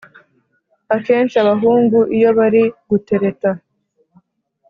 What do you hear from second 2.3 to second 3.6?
bari gutereta